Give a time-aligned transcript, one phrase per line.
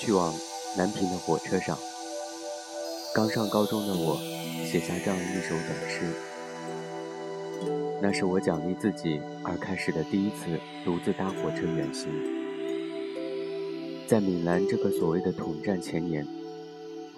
[0.00, 0.32] 去往
[0.78, 1.76] 南平的火车上，
[3.14, 4.16] 刚上高中的我
[4.64, 6.06] 写下这样一首短诗。
[8.00, 12.08] 那是我奖励自己而开始的第一次独自搭火车远行。
[14.06, 16.26] 在闽南这个所谓的统战前沿，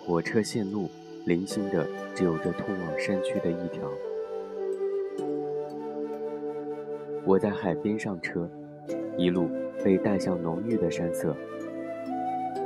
[0.04, 0.90] 火车线路
[1.24, 1.86] 零星的
[2.16, 3.88] 只有这通往山区的一条。
[7.24, 8.50] 我在海边上车，
[9.16, 9.48] 一路
[9.84, 11.36] 被带向浓郁的山色。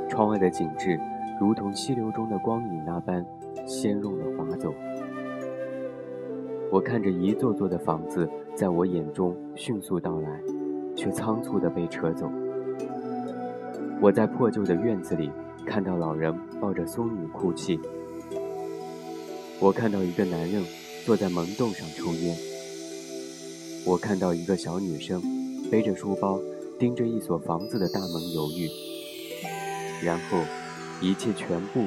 [0.09, 0.99] 窗外的景致，
[1.39, 3.25] 如同溪流中的光影那般
[3.65, 4.73] 鲜润的划走。
[6.71, 10.41] 我看着一座座的房子在我眼中迅速到来，
[10.95, 12.29] 却仓促地被扯走。
[14.01, 15.31] 我在破旧的院子里
[15.65, 17.79] 看到老人抱着孙女哭泣。
[19.59, 20.63] 我看到一个男人
[21.05, 22.35] 坐在门洞上抽烟。
[23.85, 25.21] 我看到一个小女生
[25.71, 26.39] 背着书包
[26.77, 28.86] 盯着一所房子的大门犹豫。
[30.03, 30.39] 然后，
[31.01, 31.85] 一切全部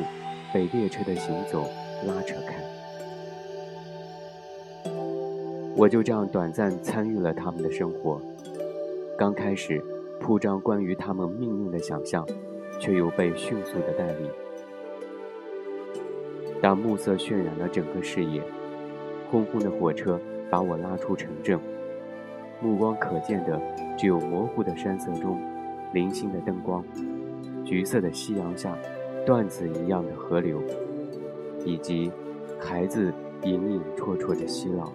[0.53, 1.69] 被列车的行走
[2.07, 2.63] 拉扯开。
[5.77, 8.21] 我就这样短暂参与了他们的生活。
[9.17, 9.83] 刚开始
[10.19, 12.27] 铺张关于他们命运的想象，
[12.79, 14.29] 却又被迅速的带离。
[16.61, 18.43] 当暮色渲染了整个视野，
[19.31, 21.59] 轰轰的火车把我拉出城镇，
[22.61, 23.59] 目光可见的
[23.97, 25.41] 只有模糊的山色中
[25.95, 26.85] 零星的灯光。
[27.71, 28.77] 橘色的夕阳下，
[29.25, 30.61] 段子一样的河流，
[31.65, 32.11] 以及
[32.59, 34.93] 孩子隐隐绰绰的嬉闹。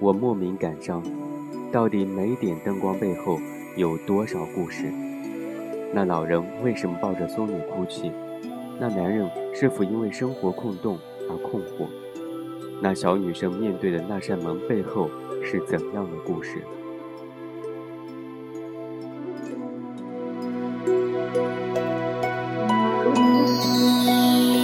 [0.00, 1.02] 我莫名感伤，
[1.70, 3.38] 到底每点灯光背后
[3.76, 4.90] 有多少故事？
[5.92, 8.10] 那老人为什么抱着孙女哭泣？
[8.80, 11.86] 那男人是否因为生活空洞而困惑？
[12.80, 15.10] 那小女生面对的那扇门背后
[15.42, 16.62] 是怎样的故事？
[23.24, 24.63] 嗯。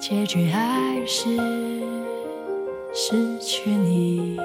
[0.00, 1.28] 结局还是
[2.94, 4.38] 失去你。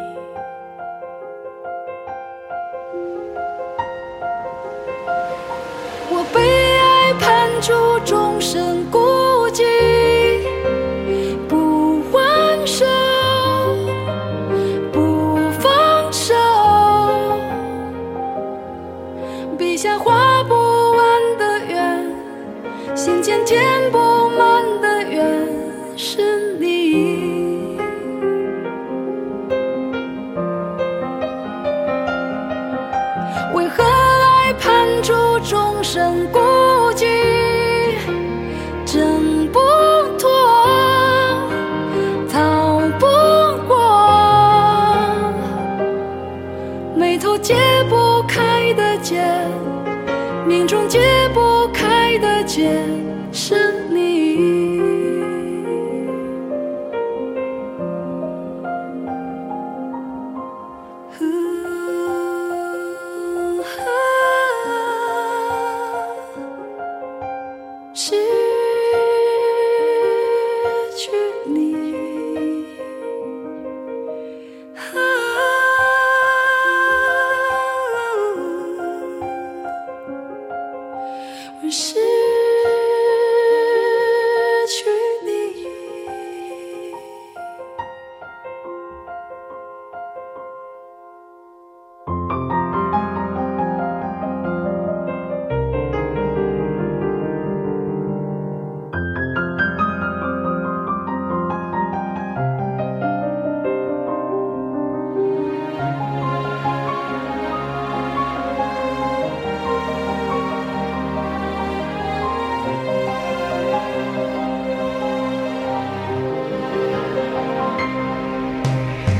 [6.11, 6.41] 我被
[6.77, 7.71] 爱判处
[8.03, 8.74] 终身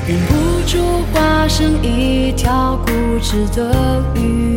[0.08, 2.92] 忍不住化身一条固
[3.24, 4.56] 执的鱼，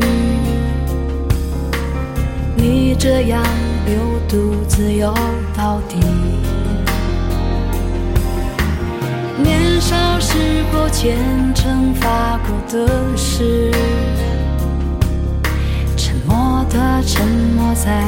[2.54, 3.42] 你这样
[3.86, 3.96] 流
[4.28, 5.14] 独自游
[5.56, 5.96] 到底。
[9.42, 10.36] 年少时
[10.70, 11.16] 候虔
[11.54, 13.72] 诚发过的誓，
[15.96, 18.04] 沉默的沉没在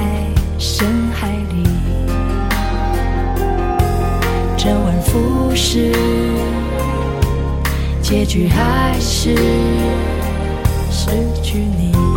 [0.59, 1.65] 深海里，
[4.59, 5.91] 周而复始。
[8.11, 9.37] 结局还是
[10.91, 11.11] 失
[11.45, 12.10] 去你。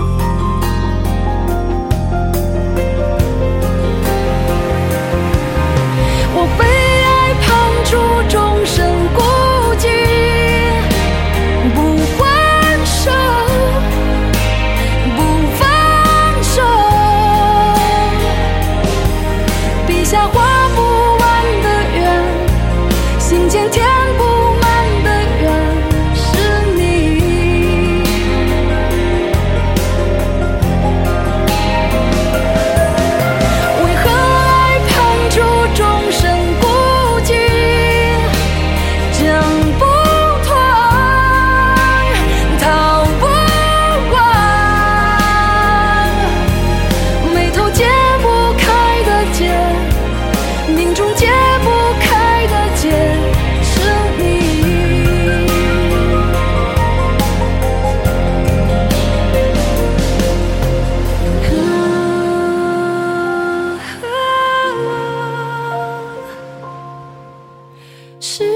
[68.23, 68.52] 是